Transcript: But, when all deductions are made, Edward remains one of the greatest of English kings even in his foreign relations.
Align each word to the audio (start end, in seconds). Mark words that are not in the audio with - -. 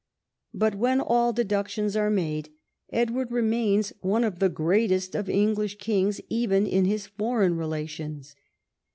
But, 0.55 0.73
when 0.73 0.99
all 0.99 1.31
deductions 1.31 1.95
are 1.95 2.09
made, 2.09 2.49
Edward 2.91 3.29
remains 3.29 3.93
one 4.01 4.23
of 4.23 4.39
the 4.39 4.49
greatest 4.49 5.13
of 5.13 5.29
English 5.29 5.77
kings 5.77 6.19
even 6.27 6.65
in 6.65 6.85
his 6.85 7.05
foreign 7.05 7.55
relations. 7.55 8.35